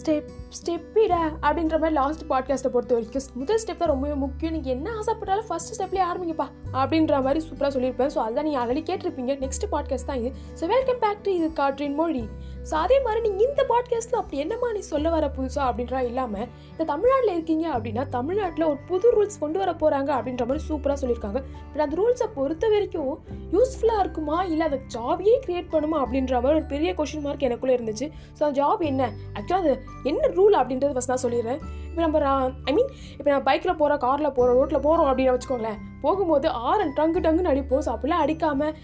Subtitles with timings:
[0.00, 3.24] Step step ஸ்டெப்பிடா அப்படின்ற மாதிரி last பாட்காஸ்ட்டை பொறுத்த வரைக்கும்.
[3.40, 4.52] முதல் ஸ்டெப் தான் ரொம்பவே முக்கியம்.
[4.56, 6.46] நீங்கள் என்ன ஆசைப்பட்டாலும் ஃபஸ்ட் ஸ்டெப்லேயே ஆரம்பிங்கப்பா
[6.80, 8.10] அப்படின்ற மாதிரி சூப்பராக சொல்லியிருப்பேன்.
[8.14, 9.32] ஸோ அதுதான் நீங்கள் ஆல்ரெடி கேட்டிருப்பீங்க.
[9.44, 10.30] நெக்ஸ்ட் பாட்காஸ்ட் தான் இது.
[10.58, 12.24] ஸோ வெல்கம் பேக் டு இது காற்றின் மொழி.
[12.68, 16.86] ஸோ அதே மாதிரி நீங்கள் இந்த பாட்காஸ்ட்டில் அப்படி என்னம்மா நீ சொல்ல வர புதுசா அப்படின்றா இல்லாமல் இந்த
[16.92, 21.42] தமிழ்நாட்டில் இருக்கீங்க அப்படின்னா தமிழ்நாட்டில் ஒரு புது ரூல்ஸ் கொண்டு வர போகிறாங்க அப்படின்ற மாதிரி சூப்பராக சொல்லியிருக்காங்க.
[21.72, 23.12] பட் அந்த ரூல்ஸை பொறுத்த வரைக்கும்
[23.56, 24.38] யூஸ்ஃபுல்லாக இருக்குமா?
[24.52, 25.98] இல்லை அதை ஜாபையே கிரியேட் பண்ணுமா?
[26.04, 28.08] அப்படின்ற மாதிரி ஒரு பெரிய கொஷின் மார்க் எனக்குள்ளே இருந்துச்சு.
[28.38, 29.12] ஸோ அந்த ஜாப் என்ன?
[29.36, 31.60] ஆக்சுவலாக அது என்ன ரூல் அப்படின்றது ஃபஸ்ட் நான் சொல்லிடுறேன்.
[31.88, 35.78] இப்போ நம்ம ஐ மீன் இப்போ நான் பைக்கில் போகிறோம் காரில் போகிறோம் ரோட்டில் போகிறோம் அப்படின்னு வச்சுக்கோங்களேன்.
[36.04, 37.82] போகும்போது ஆரன் டங்கு டங்குன்னு அடிப்போம்.
[37.84, 38.74] ஸோ அப்படிலாம் அடிக்காமல்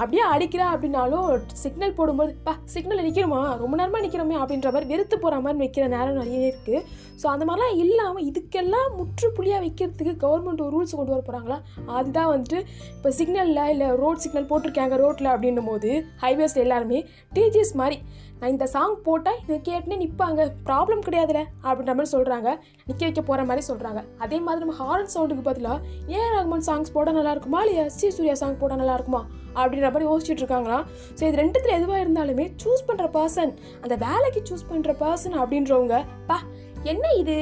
[0.00, 1.28] அப்படியே அடிக்கிறேன் அப்படின்னாலும்
[1.62, 6.18] சிக்னல் போடும்போது பா சிக்னல் நிற்கிறோமா ரொம்ப நேரமாக நிற்கிறோமே அப்படின்ற மாதிரி வெறுத்து போகிற மாதிரி நிற்கிற நேரம்
[6.20, 6.82] நிறைய இருக்குது
[7.22, 11.58] ஸோ அந்த மாதிரிலாம் இல்லாமல் இதுக்கெல்லாம் முற்றுப்புள்ளியாக வைக்கிறதுக்கு கவர்மெண்ட் ஒரு ரூல்ஸ் கொண்டு வர போகிறாங்களா
[11.96, 12.60] அதுதான் வந்துட்டு
[12.96, 15.90] இப்போ சிக்னலில் இல்லை ரோட் சிக்னல் போட்டிருக்காங்க ரோட்டில் அப்படின்னும் போது
[16.24, 17.00] ஹைவேஸில் எல்லாருமே
[17.32, 17.98] டிஜிஎஸ் மாதிரி
[18.40, 22.48] நான் இந்த சாங் போட்டால் இதை கேட்டுனே நிற்பாங்க ப்ராப்ளம் கிடையாதுல அப்படின்ற மாதிரி சொல்கிறாங்க
[22.86, 27.12] நிற்க வைக்க போகிற மாதிரி சொல்கிறாங்க அதே மாதிரி நம்ம ஹாரன் சவுண்டுக்கு பதிலாக ஏ ரஹ்மான் சாங்ஸ் போட
[27.12, 27.84] நல்லா இருக்குமா இல்லையா?
[27.88, 29.22] ஸ்ரீ சி சூர்யா சாங் போட நல்லா இருக்குமா
[29.56, 30.78] அப்படின்ற மாதிரி யோசிச்சுட்டு இருக்காங்களா
[31.18, 36.38] ஸோ இது ரெண்டுத்தில் எதுவாக இருந்தாலுமே சூஸ் பண்ணுற பர்சன் அந்த வேலைக்கு சூஸ் பண்ணுற பர்சன் அப்படின்றவங்க பா
[36.84, 37.38] என்ன இது?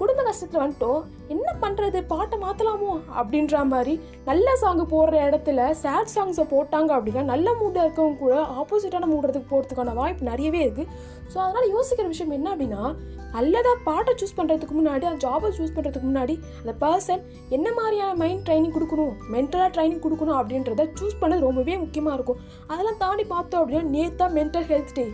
[0.00, 1.00] குடும்ப கஷ்டத்தில் வந்துட்டோம்
[1.34, 3.94] என்ன பண்ணுறது பாட்டை மாற்றலாமோ அப்படின்ற மாதிரி
[4.28, 9.94] நல்ல சாங்கு போடுற இடத்துல சேட் சாங்ஸை போட்டாங்க அப்படின்னா நல்ல மூடாக இருக்கவங்க கூட ஆப்போசிட்டான மூடுறதுக்கு போகிறதுக்கான
[10.00, 10.90] வாய்ப்பு நிறையவே இருக்குது
[11.32, 12.82] ஸோ அதனால் யோசிக்கிற விஷயம் என்ன அப்படின்னா
[13.34, 17.22] நல்லதாக பாட்டை சூஸ் பண்ணுறதுக்கு முன்னாடி அந்த ஜாபை சூஸ் பண்ணுறதுக்கு முன்னாடி அந்த பர்சன்
[17.56, 19.14] என்ன மாதிரியான மைண்ட் ட்ரைனிங் கொடுக்கணும்?
[19.34, 22.40] மென்டலாக ட்ரைனிங் கொடுக்கணும் அப்படின்றத சூஸ் பண்ணது ரொம்பவே முக்கியமாக இருக்கும்.
[22.72, 25.06] அதெல்லாம் தாண்டி பார்த்தோம் அப்படின்னா நேத்தா mental health day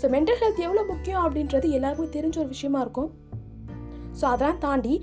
[0.00, 3.10] so mental health எவ்வளோ முக்கியம் அப்படின்றது எல்லாருக்கும் தெரிஞ்ச ஒரு விஷயமா இருக்கும்.
[4.18, 4.94] ஸோ அதெல்லாம் தாண்டி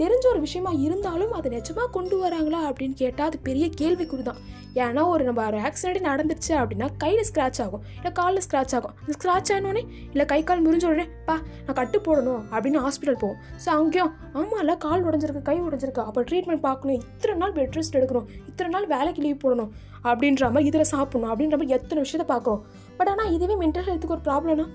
[0.00, 4.40] தெரிஞ்ச ஒரு விஷயமா இருந்தாலும் அதை நிஜமாக கொண்டு வராங்களா அப்படின்னு கேட்டால் அது பெரிய கேள்விக்குறி தான்
[4.84, 8.94] ஏன்னா ஒரு நம்ம ஒரு ஆக்சிடென்ட் நடந்துச்சு அப்படின்னா கையில் ஸ்க்ராட்ச் ஆகும் இல்லை காலில் ஸ்க்ராட்ச் ஆகும்.
[9.02, 13.38] அந்த ஸ்க்ராட்ச் ஆனோடனே இல்லை கை கால் முறிஞ்ச உடனே பா நான் கட்டு போடணும் அப்படின்னு ஹாஸ்பிட்டல் போவோம்.
[13.64, 16.02] ஸோ அங்கேயும் ஆமாம்ல கால் உடஞ்சிருக்கு கை உடஞ்சிருக்கு.
[16.08, 16.98] அப்போ ட்ரீட்மெண்ட் பார்க்கணும்.
[17.00, 18.28] இத்தனை நாள் பெட் ரெஸ்ட் எடுக்கணும்.
[18.50, 19.72] இத்தனை நாள் வேலைக்கு லீவ் போடணும்.
[20.08, 21.30] அப்படின்ற மாதிரி இதில் சாப்பிடணும்.
[21.32, 22.62] அப்படின்ற மாதிரி எத்தனை விஷயத்த பார்க்குறோம்.
[22.98, 24.66] பட் ஆனால் இதுவே மென்டல் ஹெல்த்துக்கு ஒரு ப்ராப்ளம்னா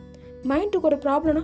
[0.51, 1.43] மைண்டுக்கு ஒரு ப்ராப்ளம்னா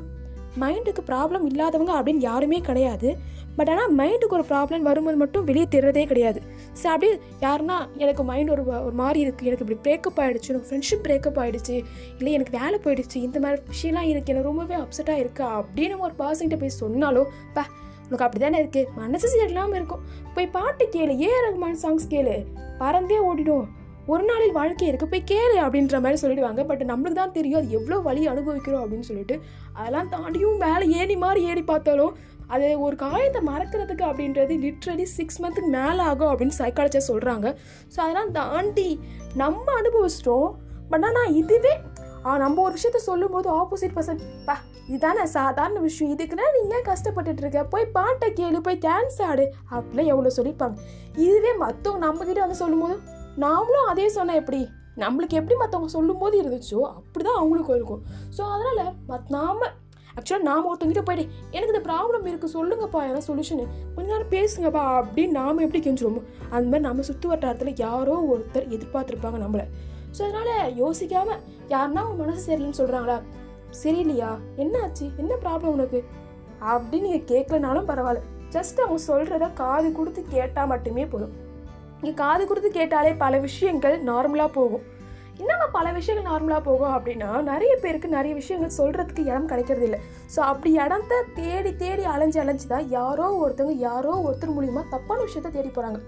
[0.64, 3.10] மைண்டுக்கு ப்ராப்ளம் இல்லாதவங்க அப்படின்னு யாருமே கிடையாது.
[3.58, 6.40] பட் ஆனால் மைண்டுக்கு ஒரு ப்ராப்ளம் வரும்போது மட்டும் வெளியே தெரிறதே கிடையாது.
[6.80, 7.14] ஸோ அப்படியே
[7.46, 11.76] யாருன்னா எனக்கு மைண்ட் ஒரு ஒரு மாதிரி இருக்குது எனக்கு இப்படி பிரேக்கப் ஆகிடுச்சு எனக்கு ஃப்ரெண்ட்ஷிப் பிரேக்கப் ஆகிடுச்சு
[12.20, 13.18] இல்லை எனக்கு வேலை போயிடுச்சு.
[13.28, 17.24] இந்த மாதிரி விஷயம்லாம் இருக்குது எனக்கு ரொம்பவே அப்செட்டாக இருக்குது அப்படின்னு ஒரு பர்சன்கிட்ட போய் சொன்னாலோ
[17.58, 17.66] பா
[18.08, 20.04] உனக்கு அப்படி தானே இருக்குது மனசு சரியில்லாமல் இருக்கும்.
[20.36, 21.16] போய் பாட்டு கேளு.
[21.26, 22.36] ஏ ரகுமான் சாங்ஸ் கேளு.
[22.84, 23.66] பறந்தே ஓடிடும்.
[24.14, 26.62] ஒரு நாளில் வாழ்க்கை இருக்குது போய் கேளு அப்படின்ற மாதிரி சொல்லிடுவாங்க.
[26.70, 29.36] பட் நம்மளுக்கு தான் தெரியும் அது எவ்வளோ வழி அனுபவிக்கிறோம் அப்படின்னு சொல்லிட்டு.
[29.78, 32.14] அதெல்லாம் தாண்டியும் மேலே ஏறி மாதிரி ஏறி பார்த்தாலும்
[32.56, 37.48] அது ஒரு காயத்தை மறக்கிறதுக்கு அப்படின்றது லிட்ரலி சிக்ஸ் மந்த்துக்கு மேலே ஆகும் அப்படின்னு சைக்காலஜியாக சொல்கிறாங்க
[37.94, 38.90] ஸோ அதெல்லாம் தாண்டி
[39.44, 40.48] நம்ம அனுபவிச்சிட்டோம்.
[40.94, 41.74] பட் ஆனால் இதுவே
[42.44, 44.56] நம்ம ஒரு விஷயத்த சொல்லும்போது ஆப்போசிட் பர்சன் பா
[44.92, 46.12] இதுதானே சாதாரண விஷயம்.
[46.16, 47.62] இதுக்குன்னா நீ ஏன் கஷ்டப்பட்டுட்டு இருக்க?
[47.74, 49.46] போய் பாட்டை கேளு போய் டான்ஸ் ஆடு.
[49.76, 50.76] அப்படிலாம் எவ்வளோ சொல்லியிருப்பாங்க.
[51.28, 52.98] இதுவே மற்றவங்க நம்மக்கிட்ட வந்து சொல்லும்போது
[53.44, 54.62] நாமளும் அதே சொன்னால் எப்படி?
[55.04, 58.02] நம்மளுக்கு எப்படி மற்றவங்க சொல்லும்போது இருந்துச்சோ அப்படி தான் அவங்களுக்கும் இருக்கும்.
[58.36, 59.60] ஸோ அதனால் மத் நாம
[60.18, 61.26] ஆக்சுவலாக நாம் ஒருத்தங்கிட்ட போயிட்டு
[61.56, 63.66] எனக்கு இந்த ப்ராப்ளம் இருக்குது சொல்லுங்கப்பா ஏன்னா சொல்யூஷனு
[63.96, 66.22] கொஞ்ச நேரம் பேசுங்கப்பா அப்படின்னு நாம் எப்படி கெஞ்சிருமோ
[66.56, 69.66] அந்த மாதிரி நம்ம சுற்று வட்டாரத்தில் யாரோ ஒருத்தர் எதிர்பார்த்துருப்பாங்க நம்மளை.
[70.16, 71.42] ஸோ அதனால் யோசிக்காமல்
[71.74, 73.18] யாருன்னா உங்கள் மனசு சரியில்லைன்னு சொல்கிறாங்களா
[73.84, 74.32] சரியில்லையா?
[74.56, 76.00] என்ன ஆச்சு என்ன ப்ராப்ளம் உனக்கு?
[76.72, 78.24] அப்படின்னு நீங்கள் கேட்கலனாலும் பரவாயில்ல.
[78.56, 81.34] ஜஸ்ட் அவங்க சொல்கிறத காது கொடுத்து கேட்டால் மட்டுமே போதும்.
[82.02, 84.86] நீங்கள் காது கொடுத்து கேட்டாலே பல விஷயங்கள் நார்மலாக போகும்.
[85.42, 90.00] என்னங்க பல விஷயங்கள் நார்மலாக போகும் அப்படின்னா நிறைய பேருக்கு நிறைய விஷயங்கள் சொல்கிறதுக்கு இடம் கிடைக்கிறது இல்லை.
[90.34, 95.52] ஸோ அப்படி இடத்த தேடி தேடி அலைஞ்சு அலைஞ்சு தான் யாரோ ஒருத்தவங்க யாரோ ஒருத்தர் மூலிமா தப்பான விஷயத்த
[95.58, 96.00] தேடி போகிறாங்க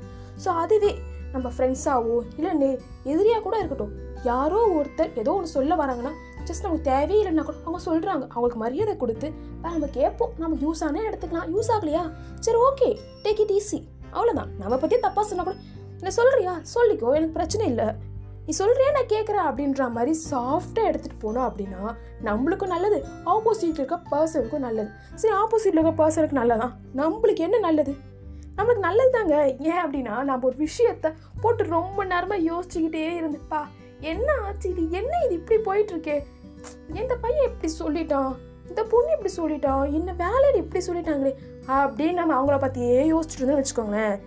[0.43, 0.91] ஸோ அதுவே
[1.33, 2.69] நம்ம ஃப்ரெண்ட்ஸாவோ இல்லை நே
[3.11, 3.93] எதிரியாக கூட இருக்கட்டும்.
[4.29, 6.13] யாரோ ஒருத்தர் ஏதோ ஒன்று சொல்ல வராங்கன்னா
[6.47, 9.27] ஜஸ்ட் நமக்கு தேவையில்லைன்னா கூட அவங்க சொல்கிறாங்க அவங்களுக்கு மரியாதை கொடுத்து
[9.65, 10.31] நம்ம கேட்போம்.
[10.41, 11.49] நம்ம யூஸ் ஆனால் எடுத்துக்கலாம்.
[11.55, 12.03] யூஸ் ஆகலையா?
[12.45, 12.89] சரி ஓகே
[13.25, 13.79] டேக் இட் ஈஸி
[14.15, 15.57] அவ்வளோதான் நம்ம பற்றி தப்பாக சொன்னால் கூட
[15.99, 17.85] என்ன சொல்கிறியா சொல்லிக்கோ எனக்கு பிரச்சனை இல்லை.
[18.45, 23.05] நீ சொல்கிறியா நான் கேட்குறேன் அப்படின்ற மாதிரி சாஃப்டாக எடுத்துகிட்டு போனோம் அப்படின்னா நம்மளுக்கும் நல்லது.
[23.25, 24.89] ஆப்போசிட்டில் இருக்க பர்சனுக்கும் நல்லது.
[25.15, 27.95] சரி ஆப்போசிட்டில் இருக்க பர்சனுக்கு நல்லதான் நம்மளுக்கு என்ன நல்லது?
[28.57, 29.55] நம்மளுக்கு நல்லது தாங்க.
[29.59, 33.65] ஏன் அப்படின்னா நம்ம ஒரு விஷயத்த போட்டு ரொம்ப நேரமாக யோசிச்சுக்கிட்டே இருந்துப்பா.
[33.99, 34.91] என்ன ஆச்சு இது?
[34.91, 36.23] என்ன இது இப்படி போயிட்டுருக்கே?
[36.93, 38.35] இந்த பையன் இப்படி சொல்லிட்டான்?
[38.67, 39.91] இந்த பொண்ணு இப்படி சொல்லிட்டான்?
[39.91, 41.35] என்ன வேலையில் இப்படி சொல்லிட்டாங்களே?
[41.67, 44.19] அப்படின்னு நம்ம அவங்கள பற்றியே யோசிச்சுட்டு இருந்தோம்னு வச்சுக்கோங்களேன்.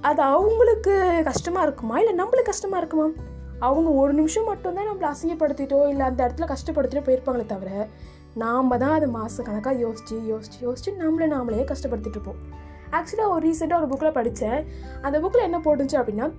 [0.00, 2.00] அது அவங்களுக்கு கஷ்டமாக இருக்குமா?
[2.00, 3.22] இல்லை நம்மளுக்கு கஷ்டமாக இருக்குமா?
[3.58, 7.88] அவங்க ஒரு நிமிஷம் மட்டும்தான் நம்மளை அசிங்கப்படுத்திட்டோ இல்லை அந்த இடத்துல கஷ்டப்படுத்திட்டோ போயிருப்பாங்களே தவிர
[8.34, 12.34] நாம் தான் அது மாத கணக்காக யோசிச்சு யோசிச்சு யோசிச்சு நம்மளை நாமளே கஷ்டப்படுத்திட்டு இருப்போம்.
[12.90, 14.66] ஆக்சுவலாக ஒரு ரீசெண்டாக ஒரு புக்கில் படித்தேன்
[15.02, 16.32] அந்த புக்கில் என்ன போட்டுச்சு அப்படின்னா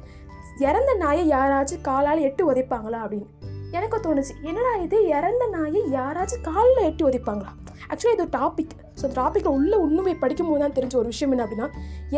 [0.57, 2.99] இறந்த நாயை யாராச்சும் காலால் எட்டு உதைப்பாங்களா?
[3.05, 3.25] அப்படின்னு.
[3.71, 5.07] எனக்கு தோணுச்சு என்னடா இது?
[5.07, 7.51] இறந்த நாயை யாராச்சும் காலில் எட்டி உதைப்பாங்களா?
[7.89, 11.45] ஆக்சுவலாக இது ஒரு டாபிக் ஸோ அந்த டாப்பிக்கில் உள்ள உண்மை படிக்கும்போது தான் தெரிஞ்ச ஒரு விஷயம் என்ன
[11.45, 11.67] அப்படின்னா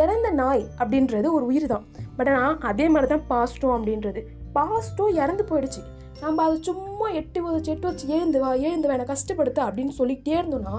[0.02, 1.86] இறந்த நாய் அப்படின்றது ஒரு உயிர் தான்
[2.18, 4.22] பட் ஆனால் அதே மாதிரி தான் பாஸ்ட்டும் அப்படின்றது.
[4.58, 5.82] பாஸ்ட்டும் இறந்து போயிடுச்சு.
[6.24, 10.34] நம்ம அதை சும்மா எட்டு வச்சு எட்டு வச்சு எழுந்து வா எழுந்து வா என்னை கஷ்டப்படுத்த அப்படின்னு சொல்லிகிட்டே
[10.40, 10.76] இருந்தோம்னா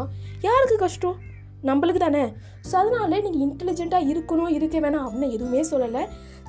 [0.49, 1.17] யாருக்கு கஷ்டம்?
[1.69, 2.25] நம்மளுக்கு தானே.
[2.69, 6.03] ஸோ அதனால நீங்கள் இன்டெலிஜென்ட்டாக இருக்கணும் இருக்க வேணாம் அப்படின்னு எதுவுமே சொல்லலை.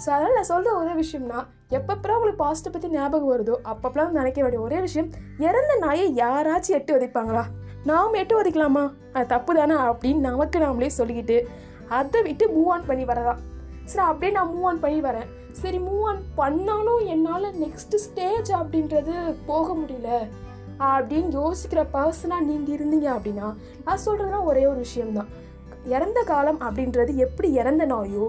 [0.03, 1.39] ஸோ அதனால் நான் சொல்கிற ஒரே விஷயம்னா
[1.77, 5.09] எப்பப்பெல்லாம் உங்களுக்கு பாஸ்ட்டை பற்றி ஞாபகம் வருதோ அப்பப்பெல்லாம் நினைக்க வேண்டிய ஒரே விஷயம்
[5.47, 7.43] இறந்த நாயை யாராச்சும் எட்டு உதைப்பாங்களா?
[7.89, 8.83] நாம் எட்டு ஒதுக்கலாமா?
[9.13, 11.37] அது தப்பு தானே அப்படின்னு நமக்கு நாமளே சொல்லிக்கிட்டு
[11.99, 13.33] அதை விட்டு மூவ் ஆன் பண்ணி வரதா
[13.91, 15.29] சரி அப்படியே நான் மூவ் ஆன் பண்ணி வரேன்.
[15.51, 19.13] சரி மூவ் ஆன் பண்ணாலும் என்னால் நெக்ஸ்ட் ஸ்டேஜ் அப்படின்றது
[19.45, 20.09] போக முடியல.
[20.91, 23.47] அப்படின்னு யோசிக்கிற பர்சனாக நீங்கள் இருந்தீங்க அப்படின்னா
[23.85, 25.31] நான் சொல்கிறதுலாம் ஒரே ஒரு விஷயம்தான்.
[25.95, 28.25] இறந்த காலம் அப்படின்றது எப்படி இறந்த நாயோ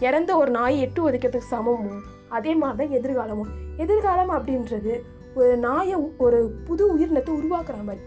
[0.00, 1.92] இறந்த ஒரு நாயை எட்டு ஒதுக்கிறதுக்கு சமமோ
[2.28, 3.50] அதே மாதிரி தான் எதிர்காலமும்.
[3.76, 4.94] எதிர்காலம் அப்படின்றது
[5.34, 8.02] ஒரு நாயை ஒரு புது உயிரினத்தை உருவாக்குற மாதிரி.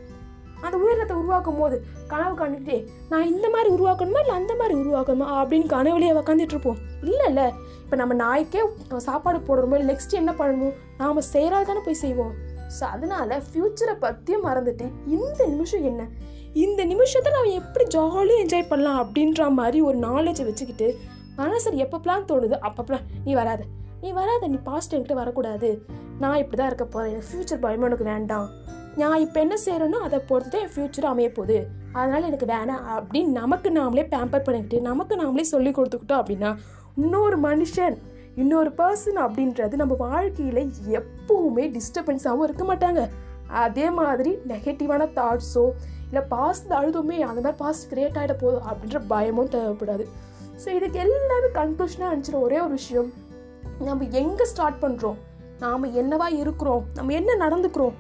[0.64, 1.78] அந்த உயிரினத்தை உருவாக்கும் போது
[2.12, 2.78] கனவு கண்டுட்டே
[3.12, 6.80] நான் இந்த மாதிரி உருவாக்கணுமா இல்லை அந்த மாதிரி உருவாக்கணுமா அப்படின்னு கனவுலேயே உக்காந்துட்டு இருப்போம்
[7.10, 7.48] இல்லை இல்லை.
[7.84, 8.62] இப்போ நம்ம நாய்க்கே
[9.08, 12.34] சாப்பாடு போடுறோமோ நெக்ஸ்ட் என்ன பண்ணணும் நாம் செய்கிறால் தானே போய் செய்வோம்.
[12.76, 14.86] ஸோ அதனால் ஃப்யூச்சரை பற்றியும் மறந்துட்டு
[15.16, 16.04] இந்த நிமிஷம் என்ன?
[16.66, 20.88] இந்த நிமிஷத்தை நான் எப்படி ஜாலியாக என்ஜாய் பண்ணலாம் அப்படின்ற மாதிரி ஒரு நாலேஜை வச்சுக்கிட்டு
[21.40, 23.64] மனசர் எப்பப்பெல்லாம் தோணுது அப்பப்பெல்லாம் நீ வராத
[24.04, 25.70] நீ வராத நீ பாஸ்ட் என்கிட்ட வரக்கூடாது.
[26.22, 28.48] நான் இப்படி தான் இருக்க போகிறேன் எனக்கு ஃப்யூச்சர் பயமே எனக்கு வேண்டாம்.
[29.02, 31.58] நான் இப்போ என்ன செய்கிறேனோ அதை பொறுத்து தான் என் ஃப்யூச்சர் அமைய போகுது.
[32.00, 36.52] அதனால் எனக்கு வேணாம் அப்படின்னு நமக்கு நாமளே பேம்பர் பண்ணிக்கிட்டு நமக்கு நாமளே சொல்லி கொடுத்துக்கிட்டோம் அப்படின்னா
[37.04, 37.98] இன்னொரு மனுஷன்
[38.42, 40.62] இன்னொரு பர்சன் அப்படின்றது நம்ம வாழ்க்கையில்
[41.00, 43.02] எப்பவுமே டிஸ்டர்பன்ஸாகவும் இருக்க மாட்டாங்க.
[43.64, 45.66] அதே மாதிரி நெகட்டிவான தாட்ஸோ
[46.08, 50.06] இல்லை பாஸ்ட் அழுதுமே அந்த மாதிரி பாஸ்ட் கிரியேட் ஆகிட போதும் அப்படின்ற பயமும் தேவைப்படாது.
[50.64, 53.10] ஸோ இதுக்கு எல்லாமே கன்க்ளூஷனாக அனுப்பிச்சிட ஒரே ஒரு விஷயம்
[53.88, 55.18] நம்ம எங்கே ஸ்டார்ட் பண்ணுறோம்
[55.64, 56.84] நாம் என்னவா இருக்கிறோம்?
[56.98, 57.96] நம்ம என்ன நடந்துக்கிறோம்?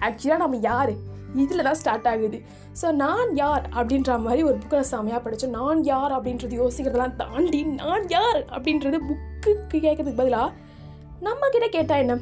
[0.00, 0.92] ஆக்சுவலாக நம்ம யார்?
[1.34, 2.42] இதில் தான் ஸ்டார்ட் ஆகுது.
[2.82, 8.08] ஸோ நான் யார் அப்படின்ற மாதிரி ஒரு புக்கில் செமையாக படித்தேன் நான் யார் அப்படின்றது யோசிக்கிறதெல்லாம் தாண்டி நான்
[8.08, 10.52] யார் அப்படின்றது புக்கு கேட்கறதுக்கு பதிலாக
[11.20, 12.18] நம்மக்கிட்ட கேட்டால் என்ன?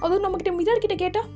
[0.00, 1.28] அதுவும் நம்மக்கிட்ட மிரர் கிட்ட கேட்டால்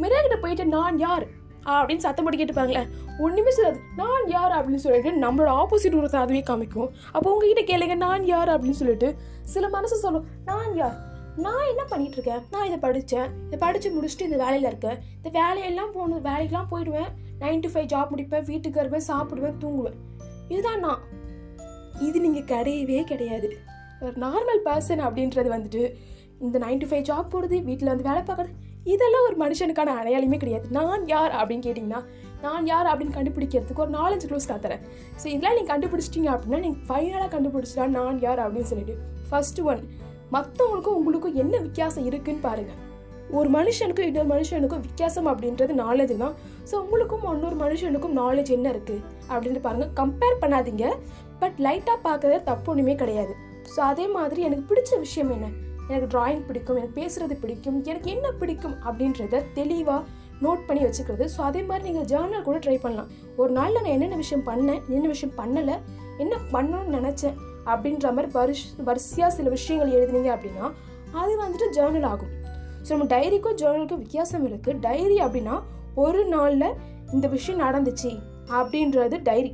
[0.00, 1.26] மிரர் கிட்ட போயிட்டு நான் யார்?
[1.66, 2.88] அப்படின்னு சத்தம் போட்டு கேட்டுப்பாங்களேன்
[3.18, 3.78] ஒன்றுமே சொல்லாது.
[3.96, 4.50] நான் யார்?
[4.50, 6.90] அப்படின்னு சொல்லிட்டு நம்மளோட ஆப்போசிட் ஒரு அதுவே காமிக்கும்.
[7.12, 8.48] அப்போ உங்ககிட்ட கேளுங்க நான் யார்?
[8.48, 10.26] அப்படின்னு சொல்லிட்டு சில மனசு சொல்லும்.
[10.44, 10.96] நான் யார்?
[11.42, 14.98] நான் என்ன பண்ணிட்டு இருக்கேன் நான் இதை படித்தேன் இதை படித்து முடிச்சுட்டு இந்த வேலையில் இருக்கேன்.
[15.18, 17.08] இந்த வேலையெல்லாம் போகணும் வேலைக்கெல்லாம் போயிடுவேன்.
[17.42, 18.44] நைன் டு ஃபைவ் ஜாப் முடிப்பேன்.
[18.50, 19.96] வீட்டுக்கு வருவேன் சாப்பிடுவேன் தூங்குவேன்.
[20.52, 21.00] இதுதான் நான்.
[22.08, 23.48] இது நீங்கள் கிடையவே கிடையாது.
[24.04, 25.82] ஒரு நார்மல் பர்சன் அப்படின்றது வந்துட்டு
[26.44, 28.54] இந்த நைன் டு ஃபைவ் ஜாப் போடுறது வீட்டில் வந்து வேலை பார்க்குறது
[28.94, 30.66] இதெல்லாம் ஒரு மனுஷனுக்கான அடையாளமே கிடையாது.
[30.78, 32.00] நான் யார் அப்படின்னு கேட்டிங்கன்னா
[32.46, 34.82] நான் யார் அப்படின்னு கண்டுபிடிக்கிறதுக்கு ஒரு நாலஞ்சு க்ளோஸ் தான் தரேன்.
[35.20, 38.96] ஸோ இதெல்லாம் நீங்கள் கண்டுபிடிச்சிட்டிங்க அப்படின்னா நீங்கள் ஃபைனலாக கண்டுபிடிச்சிட்டா நான் யார் அப்படின்னு சொல்லிட்டு
[39.30, 39.80] ஃபஸ்ட்டு ஒன்
[40.34, 42.80] மற்றவங்களுக்கும் உங்களுக்கும் என்ன வித்தியாசம் இருக்குன்னு பாருங்கள்
[43.38, 46.34] ஒரு மனுஷனுக்கும் இன்னொரு மனுஷனுக்கும் வித்தியாசம் அப்படின்றது நாலேஜ் தான்.
[46.70, 49.00] ஸோ உங்களுக்கும் இன்னொரு மனுஷனுக்கும் நாலேஜ் என்ன இருக்குது
[49.30, 50.86] அப்படின்ட்டு பாருங்கள் கம்பேர் பண்ணாதீங்க.
[51.42, 53.32] பட் லைட்டாக பார்க்கறது தப்பு ஒன்றுமே கிடையாது.
[53.74, 55.46] ஸோ அதே மாதிரி எனக்கு பிடிச்ச விஷயம் என்ன?
[55.88, 60.02] எனக்கு டிராயிங் பிடிக்கும் எனக்கு பேசுறது பிடிக்கும் எனக்கு என்ன பிடிக்கும் அப்படின்றத தெளிவாக
[60.44, 61.24] நோட் பண்ணி வச்சுக்கிறது.
[61.34, 63.10] ஸோ அதே மாதிரி நீங்கள் ஜேர்னல் கூட ட்ரை பண்ணலாம்.
[63.40, 65.76] ஒரு நாளில் நான் என்னென்ன விஷயம் பண்ணேன் என்ன விஷயம் பண்ணலை
[66.24, 67.36] என்ன பண்ணணும்னு நினச்சேன்
[67.72, 70.66] அப்படின்ற மாதிரி வருஷ வரிசையாக சில விஷயங்கள் எழுதினீங்க அப்படின்னா
[71.22, 72.32] அது வந்துட்டு ஜேர்னல் ஆகும்.
[72.84, 75.56] ஸோ நம்ம டைரிக்கும் ஜேர்னலுக்கும் வித்தியாசம் இருக்குது டைரி அப்படின்னா
[76.04, 76.68] ஒரு நாளில்
[77.12, 78.10] இந்த விஷயம் நடந்துச்சு
[78.58, 79.50] அப்படின்றது டைரி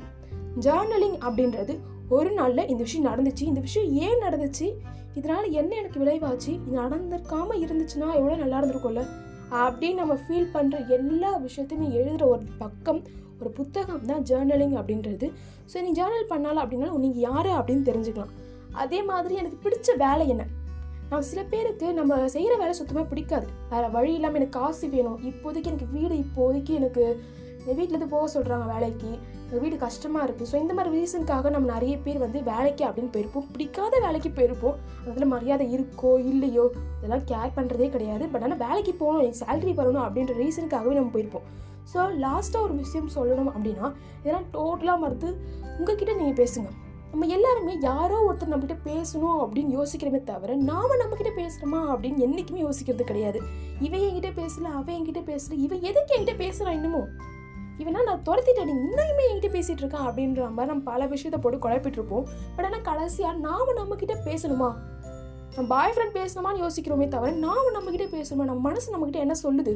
[0.66, 1.74] ஜேர்னலிங் அப்படின்றது
[2.16, 3.42] ஒரு நாளில் இந்த விஷயம் நடந்துச்சு.
[3.42, 4.66] இந்த விஷயம் ஏன் நடந்துச்சு?
[5.14, 6.50] இதனால் என்ன எனக்கு விளைவாச்சு?
[6.56, 9.04] இது நடந்திருக்காமல் இருந்துச்சுன்னா எவ்வளோ நல்லா இருந்திருக்கும்ல?
[9.50, 13.00] அப்படின்னு நம்ம ஃபீல் பண்ணுற எல்லா விஷயத்தையுமே எழுதுகிற ஒரு பக்கம்
[13.40, 15.26] ஒரு புத்தகம் தான் ஜேர்னலிங் அப்படின்றது.
[15.72, 18.32] ஸோ நீ ஜேர்னல் பண்ணாலும் அப்படின்னாலும் நீங்கள் யார் அப்படின்னு தெரிஞ்சுக்கலாம்.
[18.82, 20.46] அதே மாதிரி எனக்கு பிடிச்ச வேலை என்ன?
[21.10, 23.46] நான் சில பேருக்கு நம்ம செய்கிற வேலை சுத்தமாக பிடிக்காது.
[23.70, 25.18] வேறு வழி இல்லாமல் எனக்கு காசு வேணும்.
[25.30, 27.04] இப்போதைக்கு எனக்கு வீடு இப்போதைக்கு எனக்கு
[27.66, 29.10] என் வீட்டிலேருந்து போக சொல்கிறாங்க வேலைக்கு.
[29.44, 33.46] எங்கள் வீடு கஷ்டமாக இருக்குது ஸோ இந்த மாதிரி ரீசனுக்காக நம்ம நிறைய பேர் வந்து வேலைக்கு அப்படின்னு போயிருப்போம்.
[33.54, 34.76] பிடிக்காத வேலைக்கு போயிருப்போம்.
[35.10, 36.66] அதில் மரியாதை இருக்கோ இல்லையோ
[36.98, 38.26] இதெல்லாம் கேர் பண்ணுறதே கிடையாது.
[38.34, 41.48] பட் ஆனால் வேலைக்கு போகணும் எனக்கு சேலரி வரணும் அப்படின்ற ரீசனுக்காகவே நம்ம போயிருப்போம்.
[41.92, 43.88] ஸோ லாஸ்ட்டாக ஒரு விஷயம் சொல்லணும் அப்படின்னா
[44.20, 45.28] இதெல்லாம் டோட்டலாக மறுத்து
[45.78, 46.70] உங்ககிட்ட நீங்கள் பேசுங்க.
[47.12, 53.04] நம்ம எல்லாருமே யாரோ ஒருத்தர் நம்மகிட்ட பேசணும் அப்படின்னு யோசிக்கிறமே தவிர நாம நம்மக்கிட்ட பேசுகிறோமா அப்படின்னு என்றைக்குமே யோசிக்கிறது
[53.10, 53.40] கிடையாது.
[53.86, 57.10] இவன் என்கிட்ட பேசல அவன் என்கிட்ட பேசல இவன் எதுக்கு என்கிட்ட பேசுகிறான் இன்னமும்?
[57.80, 61.98] இவனா நான் துரத்திட்டேன் நீ இன்னுமே என்கிட்ட பேசிட்டு இருக்கான் அப்படின்ற மாதிரி நம்ம பல விஷயத்த போட்டு குழப்பிட்டு
[61.98, 64.68] இருப்போம் பட் ஆனால் கடைசியாக நாம நம்மக்கிட்ட பேசணுமா?
[65.56, 68.44] நம்ம பாய் ஃப்ரெண்ட் பேசணுமான்னு யோசிக்கிறோமே தவிர நாம நம்மக்கிட்ட பேசணுமா?
[68.50, 69.74] நம்ம மனசு நம்மக்கிட்ட என்ன சொல்லுது?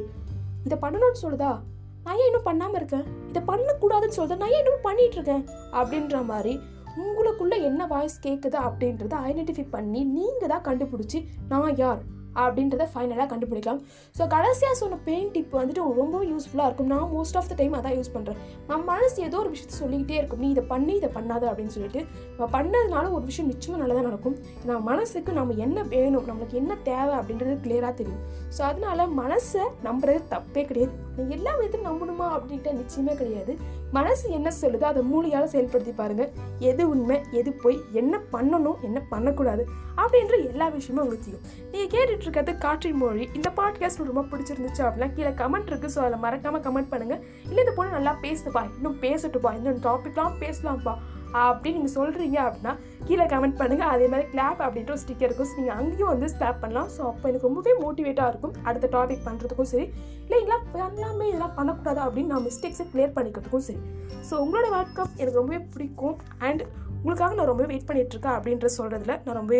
[0.63, 1.59] இதை பண்ணணும்னு சொல்லுதா?
[2.03, 3.05] நான் ஏன் இன்னும் பண்ணாமல் இருக்கேன்?
[3.29, 5.45] இதை பண்ணக்கூடாதுன்னு சொல்லுதா நான் ஏன் இன்னும் பண்ணிட்டு இருக்கேன்?
[5.71, 6.59] அப்படின்ற மாதிரி
[6.97, 12.01] உங்களுக்குள்ள என்ன வாய்ஸ் கேட்குது அப்படின்றத ஐடென்டிஃபை பண்ணி நீங்கள் தான் கண்டுபிடிச்சி நான் யார்?
[12.43, 13.81] அப்படின்றத ஃபைனலாக கண்டுபிடிக்கலாம்.
[14.17, 16.89] ஸோ கடைசியாக சொன்ன பெயின் டிப் வந்துட்டு ரொம்ப யூஸ்ஃபுல்லாக இருக்கும்.
[16.93, 18.39] நான் மோஸ்ட் ஆஃப் த டைம் அதான் யூஸ் பண்ணுறேன்
[18.69, 20.41] நம்ம மனசு ஏதோ ஒரு விஷயத்தை சொல்லிக்கிட்டே இருக்கும்.
[20.45, 22.01] நீ இதை பண்ணி இதை பண்ணாத அப்படின்னு சொல்லிட்டு
[22.37, 24.37] நம்ம பண்ணதுனால ஒரு விஷயம் நிச்சயமாக நல்லதாக நடக்கும்.
[24.67, 28.21] நம்ம மனசுக்கு நம்ம என்ன வேணும் நம்மளுக்கு என்ன தேவை அப்படின்றது கிளியராக தெரியும்.
[28.57, 30.93] ஸோ அதனால மனசை நம்புறது தப்பே கிடையாது.
[31.35, 33.53] எல்லா விதத்தையும் நம்பணுமா அப்படின்ட்டு நிச்சயமே கிடையாது.
[33.91, 39.65] மனசு என்ன சொல்லுதோ அதை மூலியால் செயல்படுத்தி பாருங்கள் எது உண்மை எது போய் என்ன பண்ணணும் என்ன பண்ணக்கூடாது
[39.97, 41.71] அப்படின்ற எல்லா விஷயமும் உங்களுக்கு தெரியும்.
[41.71, 43.29] நீங்கள் கேட்டுட்டு இருக்கிறது காற்றின் மொழி.
[43.33, 47.73] இந்த பாட்காஸ்ட் ரொம்ப பிடிச்சிருந்துச்சு அப்படின்னா கீழே கமெண்ட் இருக்குது ஸோ அதில் மறக்காமல் கமெண்ட் பண்ணுங்கள் இல்லை இந்த
[47.75, 48.63] பொண்ணு நல்லா பேசுதுப்பா.
[48.75, 49.55] இன்னும் பேசட்டுப்பா.
[49.55, 50.95] இன்னும் டாபிக்லாம் பேசலாம்ப்பா.
[51.43, 52.73] அப்படின்னு நீங்கள் சொல்கிறீங்க அப்படின்னா
[53.07, 56.61] கீழே கமெண்ட் பண்ணுங்கள் அதே மாதிரி கிளாப் அப்படின்ற ஒரு ஸ்டிக்கர் இருக்கும் ஸோ நீங்கள் அங்கேயும் வந்து ஸ்டாப்
[56.63, 56.89] பண்ணலாம்.
[56.95, 58.55] ஸோ அப்போ எனக்கு ரொம்பவே மோட்டிவேட்டாக இருக்கும்.
[58.69, 59.85] அடுத்த டாபிக் பண்ணுறதுக்கும் சரி
[60.23, 63.81] இல்லை இதெல்லாம் பண்ணலாமே இதெல்லாம் பண்ணக்கூடாது அப்படின்னு நான் மிஸ்டேக்ஸை கிளியர் பண்ணிக்கிறதுக்கும் சரி.
[64.29, 66.17] ஸோ உங்களோட வாட்ஸ்அப் எனக்கு ரொம்பவே பிடிக்கும்.
[66.47, 66.63] அண்ட்
[66.99, 69.55] உங்களுக்காக நான் ரொம்ப வெயிட் பண்ணிகிட்ருக்கேன் இருக்கேன் அப்படின்ற சொல்கிறதுல நான் ரொம்ப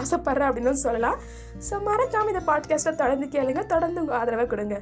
[0.00, 1.18] ஆசைப்பட்றேன் அப்படின்னு சொல்லலாம்.
[1.68, 3.62] ஸோ மறக்காமல் இந்த பாட்காஸ்ட்டை தொடர்ந்து கேளுங்க.
[3.74, 4.78] தொடர்ந்து உங்கள் ஆதரவை கொடுங்க.